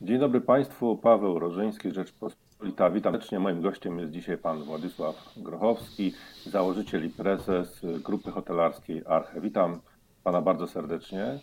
[0.00, 2.90] Dzień dobry Państwu, Paweł Rożyński, Rzeczpospolita.
[2.90, 3.40] Witam serdecznie.
[3.40, 6.12] Moim gościem jest dzisiaj Pan Władysław Grochowski,
[6.46, 9.40] założyciel i prezes grupy hotelarskiej Arche.
[9.40, 9.80] Witam
[10.24, 11.38] Pana bardzo serdecznie.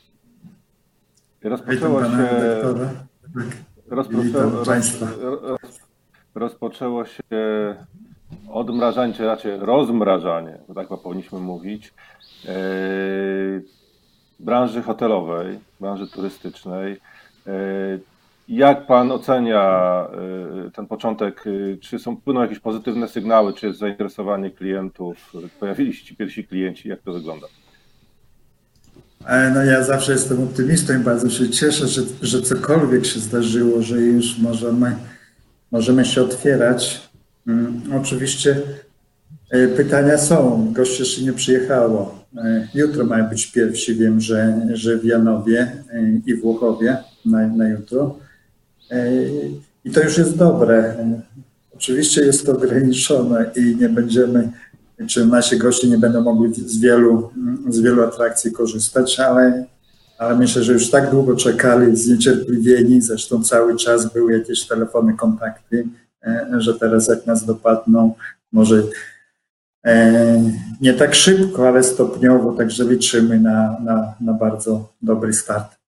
[1.43, 2.29] Rozpoczęło Witam się,
[3.87, 4.63] rozpoczęło,
[5.41, 5.79] roz,
[6.35, 7.21] rozpoczęło się
[8.49, 11.93] odmrażanie, czy raczej rozmrażanie, tak powinniśmy mówić,
[12.45, 13.63] yy,
[14.39, 16.97] branży hotelowej, branży turystycznej.
[18.51, 20.07] Jak pan ocenia
[20.67, 21.47] y, ten początek?
[21.47, 23.53] Y, czy są płyną jakieś pozytywne sygnały?
[23.53, 25.33] Czy jest zainteresowanie klientów?
[25.59, 26.89] Pojawili się ci pierwsi klienci?
[26.89, 27.47] Jak to wygląda?
[29.53, 34.01] No ja zawsze jestem optymistą i bardzo się cieszę, że, że cokolwiek się zdarzyło, że
[34.01, 34.95] już możemy,
[35.71, 37.09] możemy się otwierać.
[37.45, 38.61] Hmm, oczywiście
[39.53, 40.67] y, pytania są.
[40.73, 42.25] Gość jeszcze nie przyjechało.
[42.73, 43.95] Jutro mają być pierwsi.
[43.95, 45.83] Wiem, że, że w Janowie
[46.25, 48.15] i Włochowie na, na jutro.
[49.85, 50.95] I to już jest dobre.
[51.75, 54.51] Oczywiście jest to ograniczone i nie będziemy,
[55.07, 57.29] czy nasi goście nie będą mogli z wielu,
[57.69, 59.65] z wielu atrakcji korzystać, ale,
[60.17, 65.87] ale myślę, że już tak długo czekali, zniecierpliwieni, zresztą cały czas były jakieś telefony, kontakty,
[66.57, 68.13] że teraz jak nas dopadną,
[68.51, 68.83] może
[69.85, 70.43] e,
[70.81, 75.80] nie tak szybko, ale stopniowo, także liczymy na, na, na bardzo dobry start.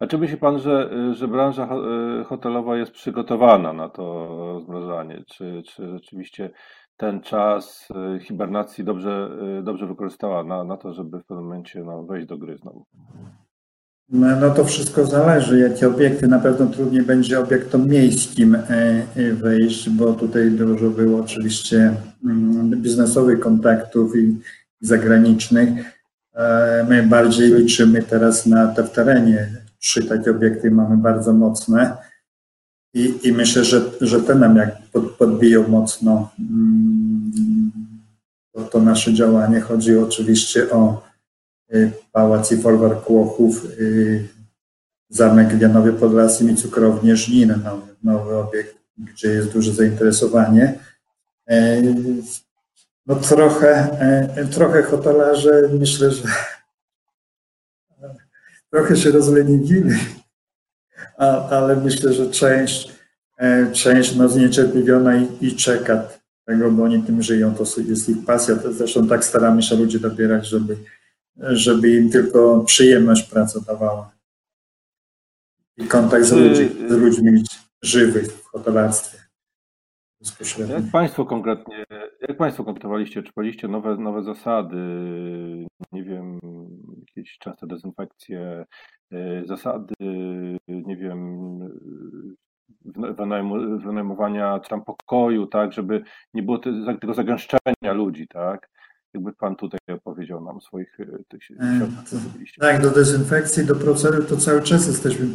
[0.00, 5.22] A czy myśli Pan, że, że branża e, hotelowa jest przygotowana na to rozmrażanie?
[5.26, 6.50] Czy, czy rzeczywiście
[6.96, 11.84] ten czas e, hibernacji dobrze, e, dobrze wykorzystała na, na to, żeby w pewnym momencie
[11.84, 12.84] no, wejść do gry znowu?
[14.08, 16.28] No, no to wszystko zależy, jakie obiekty.
[16.28, 18.56] Na pewno trudniej będzie obiektom miejskim
[19.32, 24.38] wejść, bo tutaj dużo było oczywiście mm, biznesowych kontaktów i
[24.80, 25.68] zagranicznych.
[26.88, 31.96] My bardziej liczymy teraz na te w terenie trzy takie obiekty mamy bardzo mocne
[32.94, 37.32] i, i myślę, że, że te nam jak pod, podbiją mocno mm,
[38.52, 39.60] to, to, nasze działanie.
[39.60, 41.02] Chodzi oczywiście o
[41.74, 44.28] y, Pałac i Folwark Kłochów, y,
[45.08, 47.14] Zamek w Janowie Podlaskim i Cukrownię
[47.64, 50.78] nowy, nowy obiekt, gdzie jest duże zainteresowanie.
[51.48, 51.82] E,
[53.06, 53.98] no trochę,
[54.36, 56.22] e, trochę hotelarze myślę, że
[58.72, 59.90] trochę się rozleniwili,
[61.50, 62.92] ale myślę, że część,
[63.38, 66.08] e, część no, zniecierpliwiona i, i czeka
[66.44, 68.56] tego, bo oni tym żyją, to jest ich pasja.
[68.70, 70.76] Zresztą tak staramy się ludzi dobierać, żeby,
[71.36, 74.12] żeby im tylko przyjemność praca dawała.
[75.76, 77.44] I kontakt z, ludzi, z ludźmi
[77.82, 79.21] żywych w hotelarstwie.
[80.68, 81.84] Jak Państwo konkretnie,
[82.28, 84.76] jak Państwo kompletowaliście, czy podjęliście nowe, nowe zasady,
[85.92, 86.38] nie wiem,
[87.06, 88.64] jakieś częste dezynfekcje,
[89.12, 89.94] e, zasady,
[90.68, 91.58] nie wiem,
[93.84, 96.02] wynajmowania czy tam pokoju, tak, żeby
[96.34, 96.58] nie było
[97.00, 98.70] tego zagęszczenia ludzi, tak?
[99.14, 101.88] Jakby Pan tutaj opowiedział nam swoich e, tych środków,
[102.60, 105.26] Tak, do dezynfekcji, do procedur to cały czas jesteśmy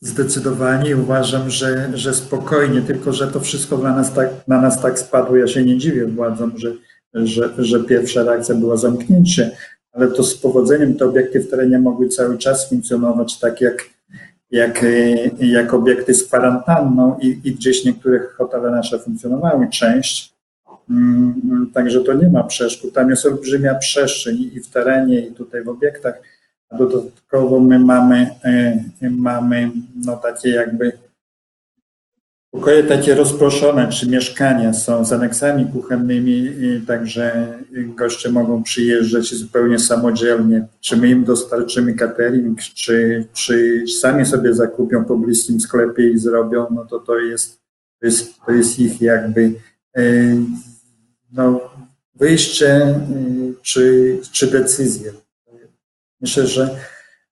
[0.00, 0.94] zdecydowani.
[0.94, 5.36] Uważam, że, że spokojnie, tylko że to wszystko dla nas tak, na nas tak spadło.
[5.36, 6.72] Ja się nie dziwię władzom, że,
[7.14, 9.50] że, że pierwsza reakcja była zamknięcie,
[9.92, 13.84] ale to z powodzeniem te obiekty w terenie mogły cały czas funkcjonować tak jak,
[14.50, 14.84] jak,
[15.40, 20.29] jak obiekty z kwarantanną i, i gdzieś niektóre hotele nasze funkcjonowały, część.
[20.90, 22.94] Mm, także to nie ma przeszkód.
[22.94, 26.14] Tam jest olbrzymia przestrzeń i w terenie, i tutaj w obiektach.
[26.70, 29.70] A dodatkowo my mamy, e, mamy
[30.06, 30.92] no takie jakby
[32.50, 36.50] pokoje takie rozproszone, czy mieszkania są z aneksami kuchennymi,
[36.86, 40.66] także goście mogą przyjeżdżać zupełnie samodzielnie.
[40.80, 46.66] Czy my im dostarczymy catering, czy, czy sami sobie zakupią po bliskim sklepie i zrobią,
[46.70, 47.60] no to to jest,
[48.00, 49.52] to jest, to jest ich jakby
[49.96, 50.02] e,
[51.32, 51.60] no,
[52.14, 53.00] wyjście
[53.62, 55.12] czy, czy decyzję.
[56.20, 56.76] Myślę, że,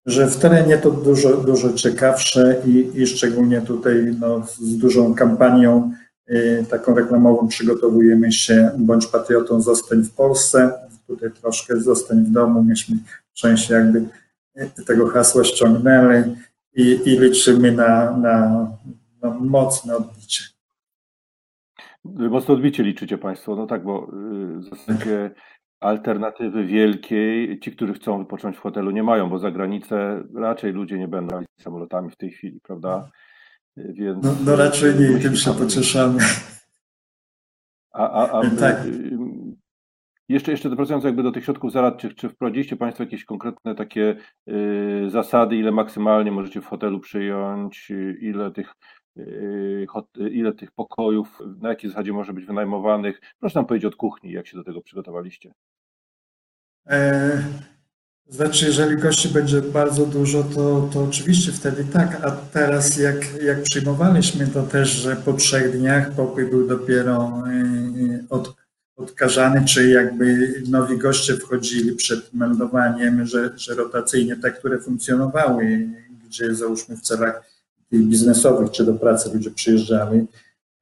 [0.07, 5.93] że w terenie to dużo, dużo ciekawsze i, i szczególnie tutaj no, z dużą kampanią
[6.31, 10.73] y, taką reklamową przygotowujemy się Bądź patriotą, zostań w Polsce.
[11.07, 12.63] Tutaj troszkę zostań w domu.
[12.63, 12.97] Myśmy
[13.35, 14.05] część jakby
[14.59, 16.37] y, tego hasła ściągnęli
[16.75, 18.69] i, i liczymy na, na,
[19.23, 20.58] na mocne odbicie.
[22.15, 25.31] Mocno odbicie liczycie Państwo, no tak, bo y, w zasadzie
[25.81, 30.99] alternatywy wielkiej ci, którzy chcą wypocząć w hotelu, nie mają, bo za granicę raczej ludzie
[30.99, 33.11] nie będą samolotami w tej chwili, prawda?
[33.77, 36.19] Więc, no, no raczej nie, tym się pocieszamy.
[37.93, 38.77] A, a, a tak.
[40.29, 44.17] jeszcze, jeszcze wracając jakby do tych środków zaradczych, czy wprowadziliście Państwo jakieś konkretne takie
[44.49, 48.75] y, zasady, ile maksymalnie możecie w hotelu przyjąć, y, ile tych, y,
[50.31, 53.21] ile tych pokojów, na jakiej zasadzie może być wynajmowanych?
[53.41, 55.53] Proszę nam powiedzieć od kuchni, jak się do tego przygotowaliście.
[56.87, 57.43] E,
[58.29, 63.63] znaczy, jeżeli gości będzie bardzo dużo, to, to oczywiście wtedy tak, a teraz jak, jak
[63.63, 68.57] przyjmowaliśmy, to też, że po trzech dniach pokój był dopiero y, od,
[68.97, 75.89] odkażany, czy jakby nowi goście wchodzili przed meldowaniem, że, że rotacyjnie te, które funkcjonowały,
[76.25, 77.58] gdzie załóżmy w celach
[77.93, 80.27] biznesowych, czy do pracy ludzie przyjeżdżali.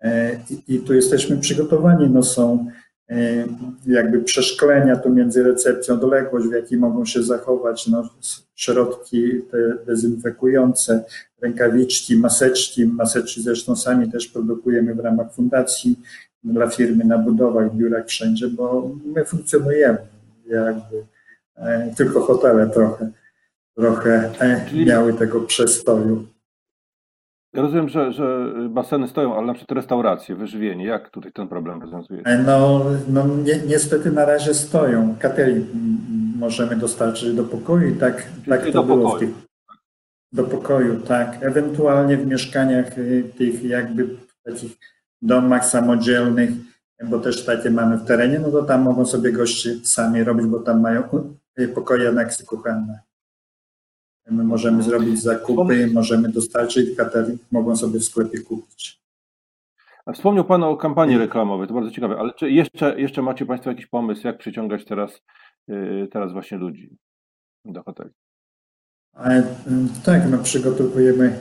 [0.00, 2.66] E, I, i tu jesteśmy przygotowani, no są
[3.10, 3.46] E,
[3.86, 8.08] jakby przeszklenia tu między recepcją, odległość, w jakiej mogą się zachować no,
[8.54, 11.04] środki te dezynfekujące,
[11.40, 12.86] rękawiczki, maseczki.
[12.86, 16.00] Maseczki zresztą sami też produkujemy w ramach fundacji
[16.44, 19.98] dla firmy na budowach, biurach, wszędzie, bo my funkcjonujemy
[20.46, 21.04] jakby
[21.56, 23.10] e, tylko hotele trochę,
[23.76, 24.30] trochę
[24.86, 26.26] miały tego przestoju.
[27.56, 31.82] Ja rozumiem, że, że baseny stoją, ale na przykład restauracje, wyżywienie, jak tutaj ten problem
[31.82, 32.22] rozwiązuje?
[32.46, 35.16] No, no ni niestety na razie stoją.
[35.18, 35.66] Catering
[36.38, 39.16] możemy dostarczyć do pokoju i tak, tak to do było pokoju.
[39.16, 39.46] w tych,
[40.32, 41.38] do pokoju, tak.
[41.40, 44.08] Ewentualnie w mieszkaniach y, tych jakby
[44.44, 44.76] takich
[45.22, 46.50] domach samodzielnych,
[47.04, 50.58] bo też takie mamy w terenie, no to tam mogą sobie goście sami robić, bo
[50.58, 51.02] tam mają
[51.74, 53.00] pokoje aneksy kuchenne.
[54.30, 59.00] My możemy zrobić zakupy, możemy dostarczyć, catering mogą sobie w sklepie kupić.
[60.06, 63.70] A wspomniał Pan o kampanii reklamowej, to bardzo ciekawe, ale czy jeszcze, jeszcze macie Państwo
[63.70, 65.22] jakiś pomysł, jak przyciągać teraz,
[65.68, 66.96] yy, teraz właśnie ludzi
[67.64, 68.10] do hoteli?
[69.12, 69.42] Ale,
[70.04, 71.38] tak, my przygotowujemy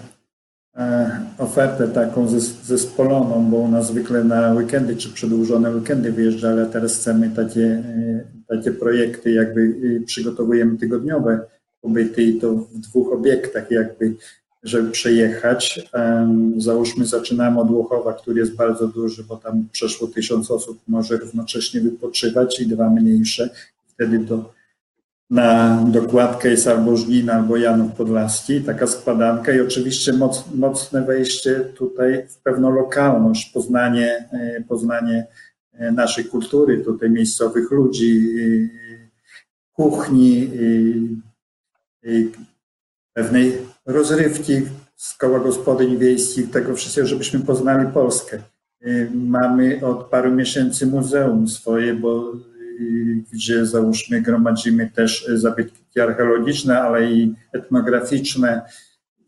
[0.75, 6.65] e, ofertę taką zespoloną, bo u nas zwykle na weekendy czy przedłużone weekendy wyjeżdża, ale
[6.65, 11.45] teraz chcemy takie, e, takie projekty, jakby y, przygotowujemy tygodniowe
[11.85, 14.15] pobyty i to w dwóch obiektach jakby,
[14.63, 15.89] żeby przejechać.
[16.57, 21.81] Załóżmy, zaczynamy od Łochowa, który jest bardzo duży, bo tam przeszło tysiąc osób może równocześnie
[21.81, 23.49] wypoczywać i dwa mniejsze.
[23.87, 24.53] Wtedy do,
[25.29, 31.59] na dokładkę jest albo Żnin, albo Janów Podlaski, taka składanka i oczywiście moc, mocne wejście
[31.59, 35.27] tutaj w pewną lokalność, poznanie, e, poznanie
[35.73, 38.29] e, naszej kultury, tutaj miejscowych ludzi,
[39.73, 40.49] kuchni,
[43.13, 44.53] pewnej rozrywki
[44.95, 48.39] z koła gospodyń wiejskich, tego wszystkiego, żebyśmy poznali Polskę.
[48.85, 56.81] Y, mamy od paru miesięcy muzeum swoje, bo y, gdzie załóżmy gromadzimy też zabytki archeologiczne,
[56.81, 58.61] ale i etnograficzne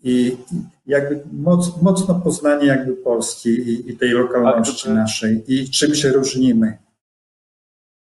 [0.04, 0.38] i
[0.86, 6.78] jakby moc, mocno poznanie jakby Polski i, i tej lokalności naszej i czym się różnimy.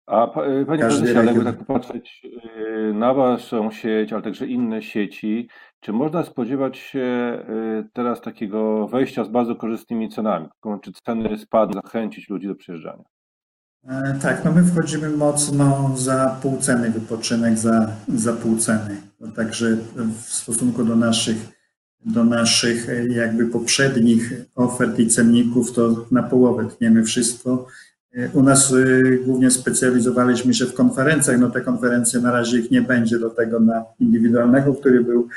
[0.05, 2.60] A Panie Prezesie, ale jakby tak popatrzeć y,
[2.93, 5.49] na Waszą sieć, ale także inne sieci,
[5.79, 7.39] czy można spodziewać się
[7.79, 10.47] y, teraz takiego wejścia z bardzo korzystnymi cenami?
[10.81, 13.03] Czy ceny spadną, zachęcić ludzi do przyjeżdżania?
[13.89, 19.01] E, tak, no my wchodzimy mocno za pół ceny wypoczynek, za, za pół ceny.
[19.19, 21.37] No także w stosunku do naszych,
[22.05, 27.67] do naszych e, jakby poprzednich ofert i cenników, to na połowę tniemy wszystko
[28.33, 32.81] u nas y, głównie specjalizowaliśmy się w konferencjach, no te konferencje na razie ich nie
[32.81, 35.27] będzie do tego na indywidualnego, który był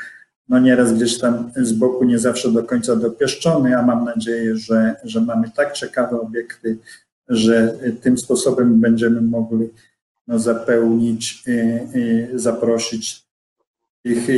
[0.48, 4.96] no nieraz gdzieś tam z boku nie zawsze do końca dopieszczony, a mam nadzieję, że,
[5.04, 6.78] że mamy tak ciekawe obiekty,
[7.28, 9.68] że tym sposobem będziemy mogli
[10.26, 11.52] no, zapełnić, y,
[11.94, 13.24] y, zaprosić
[14.04, 14.28] ich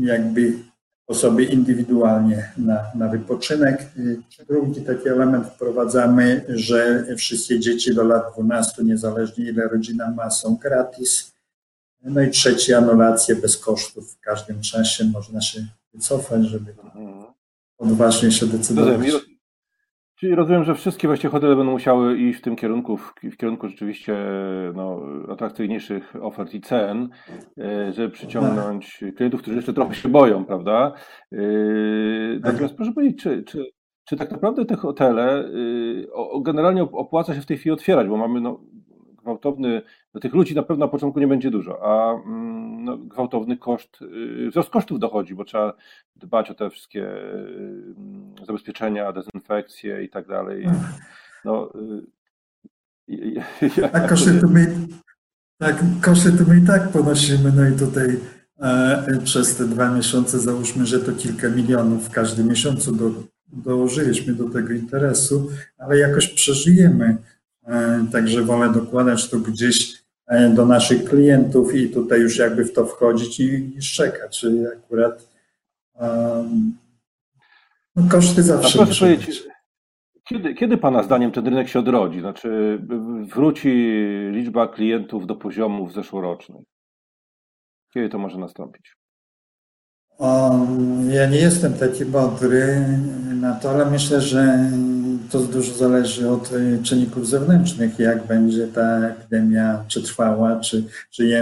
[0.00, 0.52] jakby
[1.08, 3.86] osoby indywidualnie na, na wypoczynek.
[4.48, 10.56] Drugi taki element wprowadzamy, że wszystkie dzieci do lat 12, niezależnie ile rodzina ma, są
[10.56, 11.32] gratis.
[12.04, 14.12] No i trzeci, anulacje bez kosztów.
[14.12, 16.74] W każdym czasie można się wycofać, żeby
[17.78, 19.00] odważnie się decydować.
[20.20, 23.68] Czyli rozumiem, że wszystkie właściwie hotele będą musiały iść w tym kierunku, w, w kierunku
[23.68, 24.16] rzeczywiście
[24.74, 27.08] no, atrakcyjniejszych ofert i cen,
[27.58, 30.92] e, żeby przyciągnąć klientów, którzy jeszcze trochę się boją, prawda?
[31.32, 31.38] E,
[32.40, 33.64] natomiast proszę powiedzieć, czy, czy,
[34.04, 38.40] czy tak naprawdę te hotele e, generalnie opłaca się w tej chwili otwierać, bo mamy
[38.40, 38.60] no,
[39.28, 39.82] gwałtowny,
[40.14, 44.02] do tych ludzi na pewno na początku nie będzie dużo, a mm, no, gwałtowny koszt,
[44.02, 45.72] y, wzrost kosztów dochodzi, bo trzeba
[46.16, 47.04] dbać o te wszystkie
[48.40, 50.66] y, zabezpieczenia, dezynfekcje i tak dalej.
[51.44, 51.72] No,
[53.08, 54.76] y, tak, koszty to my,
[55.58, 58.20] tak, koszty to my i tak ponosimy, no i tutaj
[58.60, 63.10] e, przez te dwa miesiące załóżmy, że to kilka milionów w każdym miesiącu do,
[63.52, 67.16] dołożyliśmy do tego interesu, ale jakoś przeżyjemy
[68.12, 70.02] Także wolę dokładać to gdzieś
[70.54, 74.40] do naszych klientów i tutaj już jakby w to wchodzić i, i szczekać.
[74.40, 75.28] Czyli akurat
[75.94, 76.76] um,
[77.96, 78.78] no koszty zawsze.
[78.78, 79.44] Proszę powiedzieć,
[80.28, 82.20] kiedy, kiedy Pana zdaniem ten rynek się odrodzi?
[82.20, 82.78] Znaczy
[83.34, 83.68] wróci
[84.30, 86.64] liczba klientów do poziomów zeszłorocznych?
[87.94, 88.96] Kiedy to może nastąpić?
[90.18, 92.86] Um, ja nie jestem taki mądry
[93.34, 94.70] na to, ale myślę, że
[95.30, 100.84] to dużo zależy od y, czynników zewnętrznych, jak będzie ta epidemia przetrwała, czy,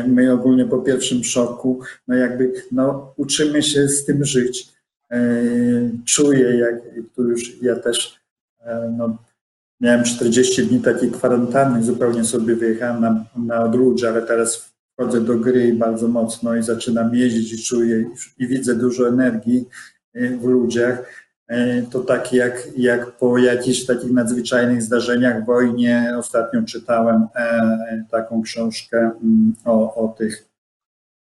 [0.06, 4.68] my ogólnie po pierwszym szoku, no jakby no, uczymy się z tym żyć.
[5.10, 5.18] E,
[6.04, 6.74] czuję, jak
[7.14, 8.16] tu już ja też
[8.60, 9.16] e, no,
[9.80, 15.34] miałem 40 dni takiej kwarantanny, zupełnie sobie wyjechałem na, na odludzie, ale teraz wchodzę do
[15.34, 18.04] gry bardzo mocno i zaczynam jeździć i czuję
[18.38, 19.64] i, widzę dużo energii
[20.14, 21.25] e, w ludziach E,
[21.90, 28.98] to tak jak, jak po jakichś takich nadzwyczajnych zdarzeniach, wojnie, ostatnio czytałem e, taką książkę
[28.98, 30.48] mm, o, o tych,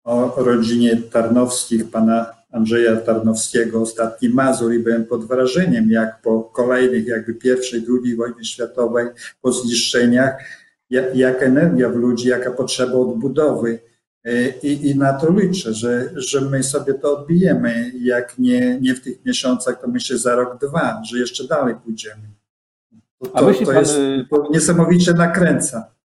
[0.05, 7.07] o rodzinie Tarnowskich, pana Andrzeja Tarnowskiego, Ostatni Mazur i byłem pod wrażeniem, jak po kolejnych,
[7.07, 9.07] jakby pierwszej, drugiej wojnie światowej,
[9.43, 10.37] po zniszczeniach,
[10.91, 13.96] jak, jak energia w ludzi, jaka potrzeba odbudowy, E,
[14.63, 17.93] I, I, na to liczę, że, że my sobie to odbijemy.
[18.01, 22.23] Jak nie, nie w tych miesiącach, to myślę za rok, dwa, że jeszcze dalej pójdziemy.
[23.19, 25.97] To, to, to jest, y, to niesamowicie nakręca.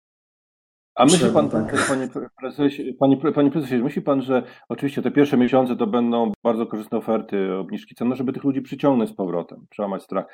[0.94, 1.88] A myśli pan, tak.
[1.88, 2.08] panie,
[2.40, 6.98] prezesie, panie, panie prezesie, myśli pan, że oczywiście te pierwsze miesiące to będą bardzo korzystne
[6.98, 10.26] oferty, obniżki cen, no żeby tych ludzi przyciągnąć z powrotem, przełamać strach.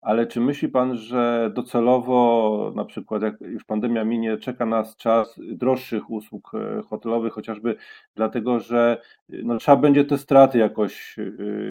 [0.00, 5.40] Ale czy myśli Pan, że docelowo, na przykład jak już pandemia minie, czeka nas czas
[5.52, 7.76] droższych usług e, hotelowych, chociażby
[8.14, 11.16] dlatego, że no, trzeba będzie te straty jakoś,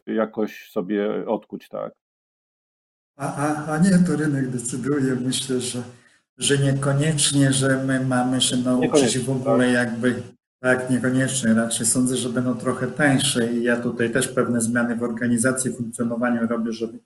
[0.08, 1.94] e, jakoś sobie odkuć, tak?
[3.18, 5.16] A, a, a nie, to rynek decyduje.
[5.16, 5.84] Myślę, że,
[6.38, 9.74] że niekoniecznie, że my mamy się nauczyć w ogóle tak.
[9.74, 10.16] jakby
[10.60, 11.54] tak, niekoniecznie.
[11.54, 16.48] Raczej sądzę, że będą trochę tańsze i ja tutaj też pewne zmiany w organizacji, funkcjonowaniu
[16.48, 17.00] robię, żeby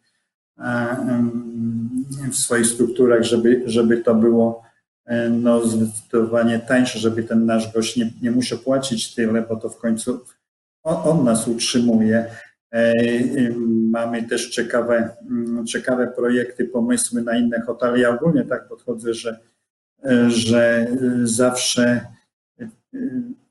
[2.32, 4.64] w swoich strukturach, żeby, żeby to było
[5.06, 9.70] e, no, zdecydowanie tańsze, żeby ten nasz gość nie, nie musiał płacić tyle, bo to
[9.70, 10.20] w końcu
[10.84, 12.26] on, on nas utrzymuje.
[12.74, 12.94] E,
[13.90, 18.00] mamy też ciekawe, mm, ciekawe projekty, pomysły na inne hotele.
[18.00, 19.40] Ja ogólnie tak podchodzę, że,
[20.04, 20.88] e, że
[21.24, 22.06] zawsze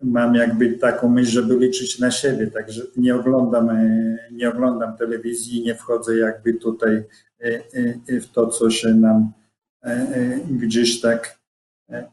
[0.03, 5.63] mam jakby taką myśl, żeby liczyć na siebie, także nie oglądam, e, nie oglądam telewizji,
[5.63, 7.05] nie wchodzę jakby tutaj
[7.41, 7.63] e,
[8.09, 9.33] e, w to, co się nam
[10.51, 11.39] gdzieś tak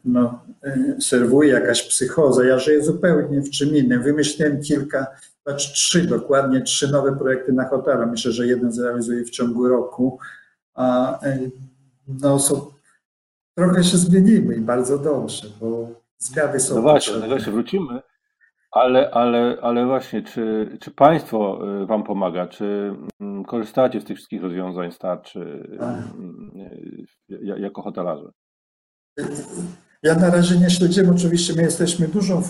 [0.04, 0.44] no,
[1.00, 2.44] serwuje, jakaś psychoza.
[2.44, 4.02] Ja żyję zupełnie w czym innym.
[4.02, 5.06] Wymyśliłem kilka,
[5.46, 8.06] znaczy trzy dokładnie, trzy nowe projekty na hotelu.
[8.06, 10.18] Myślę, że jeden zrealizuję w ciągu roku.
[10.74, 11.18] A
[12.08, 12.66] no, są,
[13.54, 18.00] trochę się zmienimy i bardzo dobrze, bo Zmiany są No właśnie, tego się wrócimy,
[18.70, 22.46] ale, ale, ale właśnie, czy, czy państwo y, wam pomaga?
[22.46, 26.50] Czy mm, korzystacie z tych wszystkich rozwiązań starczy mm,
[27.30, 28.30] y, jako hotelarze?
[30.02, 32.42] Ja na razie nie śledziłem, oczywiście my jesteśmy dużą,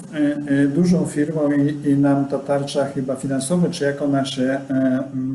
[0.51, 4.61] y, dużą firmą i, i nam ta tarcza chyba finansowa, czy jak ona się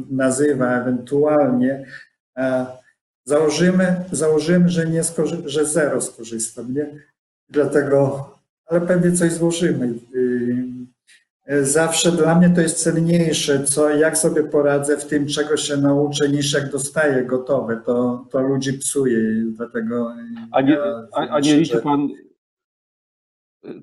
[0.10, 1.86] nazywa ewentualnie,
[3.26, 6.74] założymy, założymy że, nie skorzy- że zero skorzystam.
[6.74, 7.11] Nie?
[7.52, 8.30] Dlatego,
[8.66, 9.94] ale pewnie coś złożymy.
[10.16, 15.78] Y, zawsze dla mnie to jest cenniejsze, co, jak sobie poradzę w tym, czego się
[15.78, 17.82] nauczę, niż jak dostaję gotowe.
[17.86, 20.14] To, to ludzi psuje, dlatego.
[20.52, 22.10] A nie, ja a, a nie liczy pan,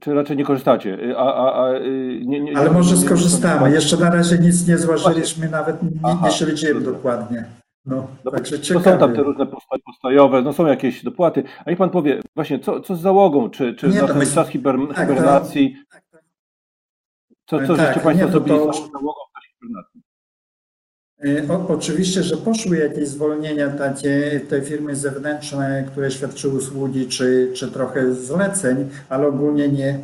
[0.01, 0.99] czy raczej nie korzystacie?
[1.17, 3.71] A, a, a, nie, nie, ale może skorzystamy.
[3.71, 5.91] Jeszcze na razie nic nie zważyliśmy, nawet nie,
[6.23, 7.45] nie śledziłem dokładnie.
[7.89, 9.47] No, no także to są tam te różne
[9.87, 11.43] postojowe, no są jakieś dopłaty.
[11.65, 13.51] A niech pan powie, właśnie, co, co z załogą?
[13.51, 15.77] Czy, czy nie, na ten czas hiber, tak, hibernacji?
[15.91, 16.25] Tak, tak.
[17.47, 18.73] Co, co tak, żeście państwo nie, zrobili to...
[18.73, 20.03] z załogą w czasie hibernacji?
[21.25, 27.53] Y, o, oczywiście, że poszły jakieś zwolnienia, takie te firmy zewnętrzne, które świadczyły usługi, czy,
[27.55, 29.99] czy trochę zleceń, ale ogólnie nie,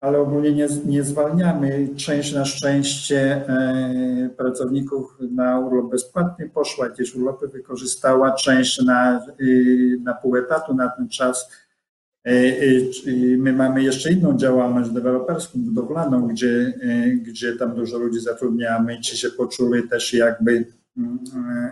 [0.00, 1.88] ale ogólnie nie, nie zwalniamy.
[1.96, 9.26] Część na szczęście e, pracowników na urlop bezpłatny poszła, jakieś urlopy wykorzystała, część na,
[10.02, 11.50] na pół etatu na ten czas.
[12.24, 12.32] E,
[13.38, 19.16] my mamy jeszcze inną działalność deweloperską, budowlaną, gdzie, e, gdzie tam dużo ludzi zatrudniamy, ci
[19.16, 21.18] się poczuli też jakby mm,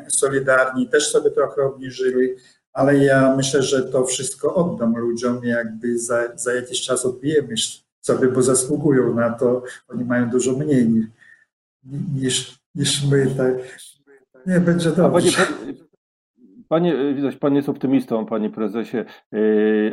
[0.09, 2.29] solidarni, też sobie trochę obniżyli,
[2.73, 7.57] ale ja myślę, że to wszystko oddam ludziom, jakby za, za jakiś czas odbijemy
[8.05, 9.63] sobie, bo zasługują na to.
[9.89, 11.11] Oni mają dużo mniej
[12.15, 13.27] niż, niż, my.
[13.37, 13.55] Tak.
[14.47, 15.47] Nie, będzie dobrze.
[16.69, 19.05] Panie, widać, pan jest optymistą, panie prezesie,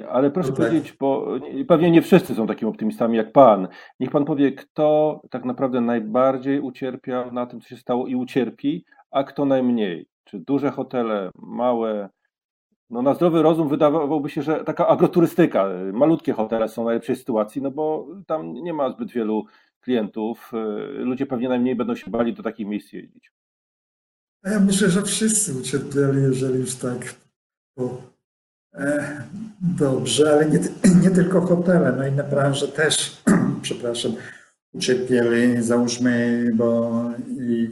[0.09, 0.67] ale proszę no tak.
[0.67, 1.27] powiedzieć, bo
[1.67, 3.67] pewnie nie wszyscy są takimi optymistami jak pan.
[3.99, 8.85] Niech pan powie, kto tak naprawdę najbardziej ucierpiał na tym, co się stało i ucierpi,
[9.11, 10.07] a kto najmniej.
[10.23, 12.09] Czy duże hotele, małe,
[12.91, 17.61] no na zdrowy rozum wydawałoby się, że taka agroturystyka, malutkie hotele są w najlepszej sytuacji,
[17.61, 19.45] no bo tam nie ma zbyt wielu
[19.81, 20.51] klientów.
[20.93, 23.31] Ludzie pewnie najmniej będą się bali do takich miejsc jeździć.
[24.45, 27.15] Ja myślę, że wszyscy ucierpieli, jeżeli już tak.
[28.73, 29.23] E,
[29.61, 30.59] dobrze, ale nie,
[31.01, 33.23] nie tylko hotele, no inne branże też,
[33.61, 34.11] przepraszam,
[34.73, 36.91] ucierpieli, załóżmy, bo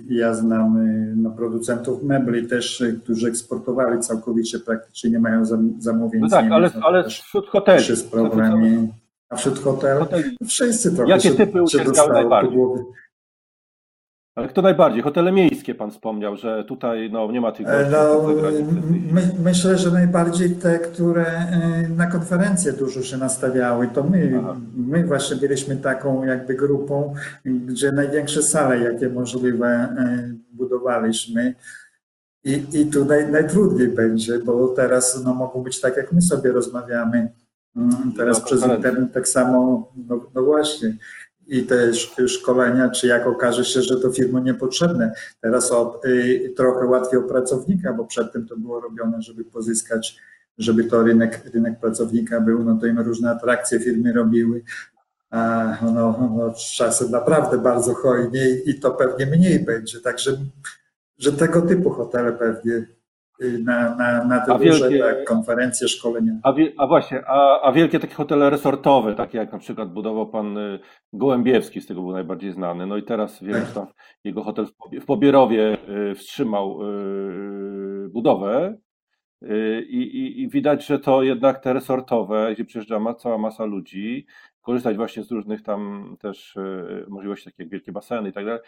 [0.09, 5.45] ja znam y, no, producentów mebli też, y, którzy eksportowali całkowicie, praktycznie nie mają
[5.79, 6.21] zamówień.
[6.21, 7.85] No tak, Niemiec, ale, no, ale wśród hoteli.
[7.89, 8.87] Jest problem.
[9.29, 10.37] A wśród hoteli, hoteli.
[10.47, 12.59] wszyscy trochę Jakie się, typy ucierpiały najbardziej?
[14.39, 15.01] Ale kto najbardziej?
[15.01, 18.27] Hotele miejskie pan wspomniał, że tutaj no, nie ma tych e, no,
[19.11, 24.41] my, Myślę, że najbardziej te, które e, na konferencje dużo się nastawiały, to my,
[24.77, 27.13] my właśnie byliśmy taką jakby grupą,
[27.45, 31.55] gdzie największe sale, jakie możliwe e, budowaliśmy.
[32.43, 36.51] I, i tu naj, najtrudniej będzie, bo teraz no, mogą być tak, jak my sobie
[36.51, 37.29] rozmawiamy.
[37.75, 40.97] Mm, teraz przez internet tak samo, no, no właśnie
[41.49, 41.93] i te
[42.27, 45.13] szkolenia, czy jak okaże się, że to firmom niepotrzebne.
[45.41, 50.17] Teraz o, y, trochę łatwiej o pracownika, bo przedtem to było robione, żeby pozyskać,
[50.57, 54.63] żeby to rynek, rynek pracownika był, no to im różne atrakcje firmy robiły,
[55.29, 60.01] a no, no, czasem naprawdę bardzo hojnie i to pewnie mniej będzie.
[60.01, 60.37] Także
[61.19, 62.85] że tego typu hotele pewnie
[63.39, 66.33] na, na, na te a duże wielkie, tak, konferencje, szkolenia.
[66.43, 70.27] A, wie, a właśnie, a, a, wielkie takie hotele resortowe, takie jak na przykład budował
[70.29, 70.79] pan y,
[71.13, 73.87] Gołębiewski, z tego był najbardziej znany, no i teraz wiem, że tam
[74.23, 74.65] jego hotel
[75.01, 75.77] w Pobierowie
[76.11, 78.77] y, wstrzymał y, budowę
[79.89, 84.25] i, i, i widać, że to jednak te resortowe, gdzie przyjeżdża ma, cała masa ludzi,
[84.61, 86.57] korzystać właśnie z różnych tam też
[87.07, 88.61] możliwości, takie jak wielkie baseny i tak dalej,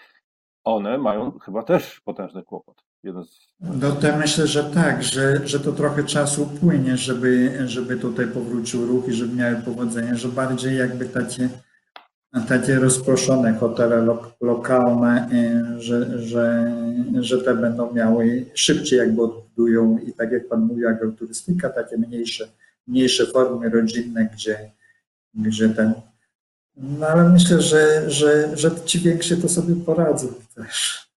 [0.63, 2.90] one mają chyba też potężny kłopot.
[3.03, 3.51] Jeden z...
[3.59, 8.85] No to myślę, że tak, że, że to trochę czasu płynie, żeby, żeby tutaj powrócił
[8.85, 11.49] ruch i żeby miały powodzenie, że bardziej jakby takie,
[12.47, 15.29] takie rozproszone hotele lo, lokalne,
[15.77, 16.73] y, że, że,
[17.19, 22.47] że te będą miały szybciej jakby odbudują i tak jak Pan mówił, agroturystyka, takie mniejsze,
[22.87, 24.71] mniejsze formy rodzinne, gdzie,
[25.35, 25.93] gdzie ten
[26.75, 31.10] no ale myślę, że, że, że ci więksi to sobie poradzą też.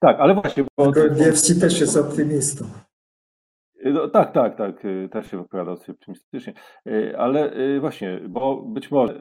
[0.00, 0.64] Tak, ale właśnie.
[0.78, 2.64] Bo, Gordiewski też jest optymistą.
[3.84, 6.54] No, tak, tak, tak, y, też się wypowiada optymistycznie,
[6.86, 9.20] y, ale y, właśnie, bo być może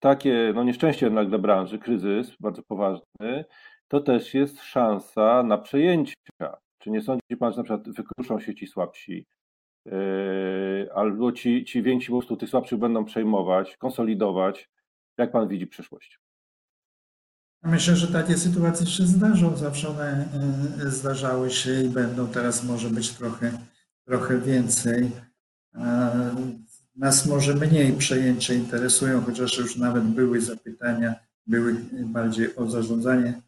[0.00, 3.44] takie no, nieszczęście jednak dla branży, kryzys bardzo poważny,
[3.88, 6.14] to też jest szansa na przejęcia.
[6.78, 9.26] Czy nie sądzi Pan, że na przykład wykruszą się ci słabsi,
[10.94, 14.68] albo ci, ci więksi po prostu tych słabszych będą przejmować, konsolidować?
[15.18, 16.18] Jak Pan widzi przyszłość?
[17.66, 20.28] Myślę, że takie sytuacje się zdarzą, zawsze one
[20.86, 22.26] e, zdarzały się i będą.
[22.26, 23.52] Teraz może być trochę,
[24.04, 25.10] trochę więcej.
[26.96, 31.14] Nas może mniej przejęcie interesują, chociaż już nawet były zapytania,
[31.46, 33.42] były bardziej o zarządzanie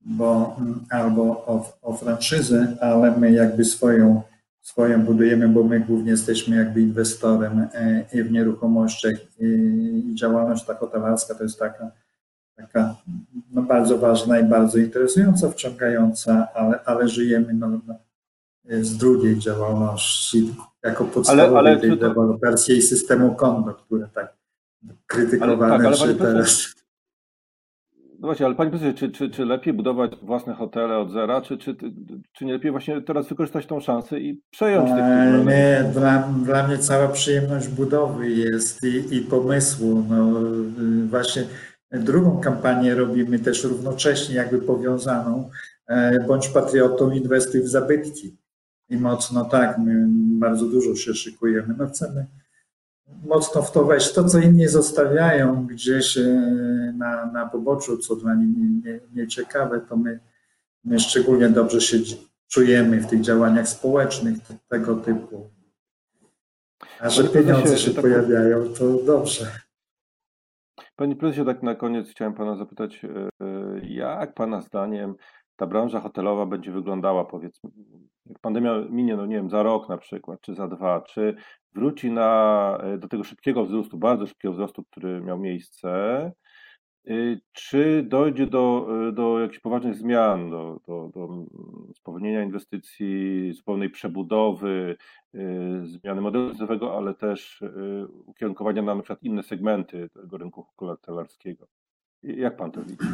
[0.00, 0.56] bo,
[0.90, 4.22] albo o, o franczyzę, ale my jakby swoją,
[4.60, 11.34] swoją budujemy, bo my głównie jesteśmy jakby inwestorem e, w nieruchomościach i działalność ta hotelarska
[11.34, 11.90] to jest taka
[12.58, 12.96] taka
[13.60, 17.94] no, bardzo ważna i bardzo interesująca, wciągająca, ale, ale żyjemy no, no,
[18.80, 21.96] z drugiej działalności jako podstawowej ale, ale tej to...
[21.96, 24.36] deweloperskiej i systemu kondo, które tak
[25.06, 26.78] krytykowane ale, tak, ale teraz.
[28.20, 31.58] No właśnie, ale Panie Prezesie, czy, czy, czy lepiej budować własne hotele od zera, czy,
[31.58, 31.76] czy,
[32.32, 36.78] czy nie lepiej właśnie teraz wykorzystać tą szansę i przejąć eee, Nie, dla, dla mnie
[36.78, 40.04] cała przyjemność budowy jest i, i pomysłu.
[40.10, 40.40] No,
[41.04, 41.42] y, właśnie
[41.92, 45.50] Drugą kampanię robimy też równocześnie, jakby powiązaną.
[45.86, 48.36] E, bądź patriotą, inwestuj w zabytki.
[48.88, 50.06] I mocno tak, my
[50.38, 51.74] bardzo dużo się szykujemy.
[51.78, 52.26] No chcemy
[53.24, 54.12] mocno w to wejść.
[54.12, 56.22] To, co inni zostawiają gdzieś e,
[56.96, 58.56] na, na poboczu, co dla nich
[59.14, 60.20] nieciekawe, nie, nie to my,
[60.84, 61.98] my szczególnie dobrze się
[62.48, 64.36] czujemy w tych działaniach społecznych
[64.68, 65.50] tego typu.
[67.00, 69.50] A że pieniądze się pojawiają, to dobrze.
[70.98, 73.08] Panie prezesie, tak na koniec chciałem pana zapytać, e,
[73.82, 75.14] jak pana zdaniem
[75.56, 77.70] ta branża hotelowa będzie wyglądała, powiedzmy,
[78.26, 81.34] jak pandemia minie, no nie wiem, za rok na przykład, czy za dwa, czy
[81.74, 86.32] wróci na, e, do tego szybkiego wzrostu, bardzo szybkiego wzrostu, który miał miejsce,
[87.52, 91.28] czy dojdzie do, y, do jakichś poważnych zmian, do, do, do
[91.94, 94.96] spowolnienia inwestycji, zupełnej przebudowy,
[95.34, 95.38] y,
[95.86, 97.64] zmiany modelu cyfrowego, ale też
[98.26, 101.66] ukierunkowania na, na przykład inne segmenty tego rynku kolateralskiego?
[102.22, 103.06] Jak pan to widzi?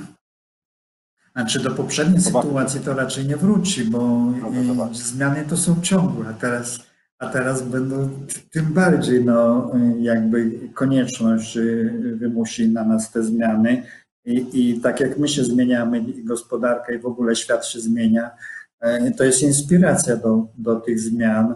[1.33, 4.18] Znaczy do poprzedniej sytuacji to raczej nie wróci, bo
[4.92, 8.11] zmiany to są ciągłe, teraz, a teraz będą
[8.50, 13.83] tym bardziej no, jakby konieczność y, wymusi na nas te zmiany
[14.24, 18.31] i, i tak jak my się zmieniamy, gospodarka i w ogóle świat się zmienia,
[18.81, 21.55] e, to jest inspiracja do, do tych zmian.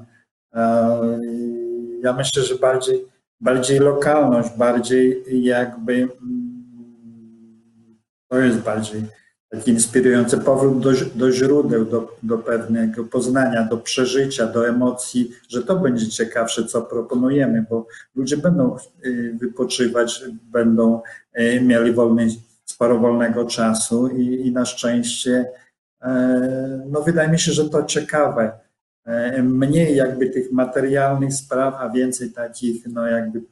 [2.03, 3.05] Ja myślę, że bardziej,
[3.41, 6.59] bardziej lokalność, bardziej jakby mm,
[8.29, 9.03] to jest bardziej
[9.51, 15.63] taki inspirujący powrót do, do źródeł, do, do pewnego poznania, do przeżycia, do emocji, że
[15.63, 21.01] to będzie ciekawsze, co proponujemy, bo ludzie będą y, wypoczywać, będą
[21.39, 22.29] y, mieli wolny,
[22.65, 25.51] sporo wolnego czasu i, i na szczęście,
[26.03, 28.53] e, no wydaje mi się, że to ciekawe.
[29.07, 33.43] E, mniej jakby tych materialnych spraw, a więcej takich, no jakby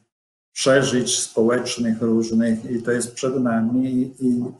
[0.57, 4.11] przeżyć społecznych różnych i to jest przed nami i,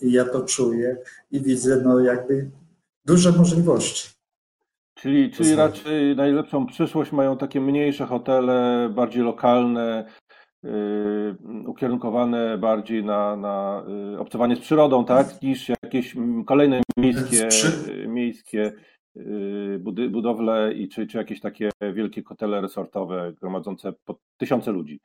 [0.02, 0.98] i, ja to czuję
[1.32, 2.50] i widzę no jakby
[3.06, 4.10] duże możliwości.
[4.96, 10.06] Czyli, czyli raczej najlepszą przyszłość mają takie mniejsze hotele, bardziej lokalne,
[10.64, 11.36] yy,
[11.68, 15.42] ukierunkowane bardziej na, na yy, obcowanie z przyrodą, tak?
[15.42, 18.08] Niż jakieś kolejne miejskie, Przy...
[18.08, 18.74] miejskie
[19.16, 25.00] yy, budowle i czy, czy jakieś takie wielkie hotele resortowe gromadzące po tysiące ludzi.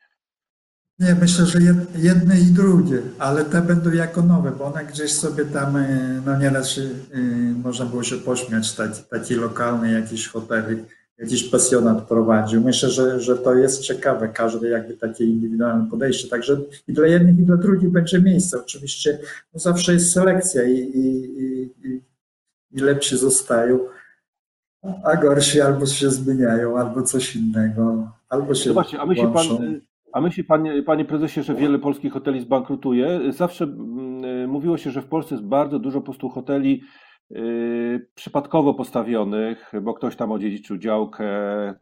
[0.99, 1.59] Nie, myślę, że
[1.97, 6.39] jedne i drugie, ale te będą jako nowe, bo one gdzieś sobie tam, y, no
[6.39, 10.79] nieraz się, y, można było się pośmiać, taki, taki lokalny jakiś hotelik,
[11.19, 12.61] jakiś pasjonat prowadził.
[12.61, 16.29] Myślę, że, że to jest ciekawe, każde jakby takie indywidualne podejście.
[16.29, 18.61] Także i dla jednych, i dla drugich będzie miejsce.
[18.61, 19.19] Oczywiście
[19.55, 21.25] no zawsze jest selekcja i, i,
[21.85, 22.01] i,
[22.73, 23.79] i lepsi zostają,
[25.05, 29.81] a gorsi albo się zmieniają, albo coś innego, albo się Zobaczcie, a myśli pan,
[30.13, 33.21] a myśli panie, panie prezesie, że wiele polskich hoteli zbankrutuje?
[33.33, 36.83] Zawsze mm, mówiło się, że w Polsce jest bardzo dużo po prostu hoteli
[37.31, 41.25] yy, przypadkowo postawionych, bo ktoś tam odziedziczył działkę,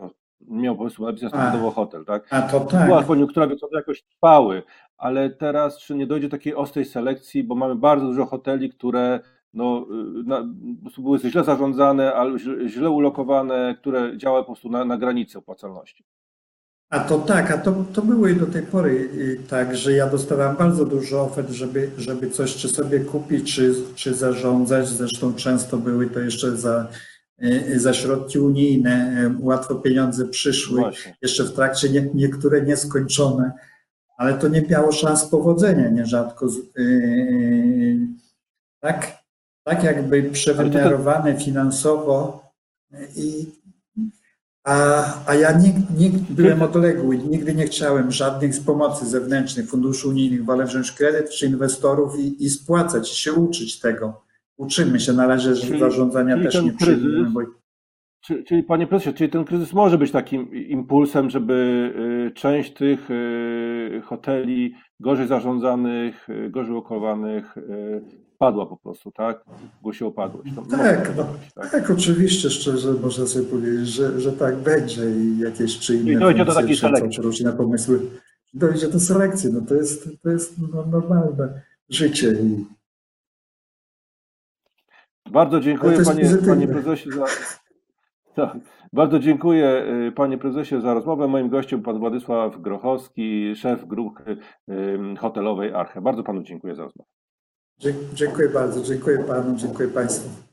[0.01, 0.11] no,
[0.49, 2.27] miał pomysł na biznes, budował hotel, tak?
[2.31, 2.87] A to tak.
[2.87, 4.63] Była koniunktura, więc one jakoś trwały,
[4.99, 9.21] ale teraz czy nie dojdzie takiej ostrej selekcji, bo mamy bardzo dużo hoteli, które
[9.55, 9.87] no,
[10.21, 10.45] y, na,
[10.99, 16.05] były źle zarządzane, albo źle ulokowane, które działały po prostu na, na granicy opłacalności.
[16.91, 19.09] A to tak, a to, to było i do tej pory
[19.49, 24.15] tak, że ja dostawałem bardzo dużo ofert, żeby, żeby coś czy sobie kupić, czy, czy
[24.15, 24.89] zarządzać.
[24.89, 26.89] Zresztą często były to jeszcze za,
[27.43, 31.17] y, za środki unijne, y, łatwo pieniądze przyszły, Właśnie.
[31.23, 33.53] jeszcze w trakcie nie, niektóre nieskończone,
[34.17, 36.47] ale to nie miało szans powodzenia nierzadko.
[36.77, 37.99] Yy,
[38.81, 39.19] tak,
[39.65, 42.43] tak jakby przewymiarowane finansowo
[43.17, 43.47] i
[44.65, 50.45] a, a ja nie byłem odległy, nigdy nie chciałem żadnych z pomocy zewnętrznych, funduszy unijnych,
[50.45, 54.23] wolę wziąć kredyt czy inwestorów i, i spłacać, i się uczyć tego.
[54.57, 57.31] Uczymy się na razie, że czyli, zarządzania czyli też nie przyjmujemy.
[57.31, 57.41] Bo...
[58.21, 61.55] Czyli, czyli panie prezesie, czyli ten kryzys może być takim impulsem, żeby
[62.29, 67.55] y, część tych y, hoteli gorzej zarządzanych, y, gorzej ulokowanych
[68.41, 69.45] padła po prostu, tak?
[69.83, 70.51] Głosił opadłość.
[70.71, 71.71] Tak, no, tak?
[71.71, 71.91] tak?
[71.91, 76.45] oczywiście, szczerze można sobie powiedzieć, że, że tak będzie i jakieś czy inne I dojdzie
[76.45, 77.23] do takiej selekcji.
[77.23, 78.01] różne pomysły.
[78.55, 82.33] Dojdzie do selekcji, no to jest, to jest no, normalne życie.
[82.33, 82.65] I...
[85.31, 87.25] Bardzo dziękuję panie, panie prezesie za...
[88.35, 88.57] Tak.
[88.93, 91.29] Bardzo dziękuję y, panie prezesie za rozmowę.
[91.29, 94.37] Moim gościem pan Władysław Grochowski, szef grupy
[94.69, 96.01] y, hotelowej Arche.
[96.01, 97.20] Bardzo panu dziękuję za rozmowę.
[98.15, 100.50] Dziękuję bardzo, dziękuję panu, dziękuję państwu.